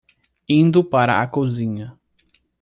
Indo 0.49 0.83
para 0.83 1.21
a 1.21 1.27
cozinha 1.27 1.95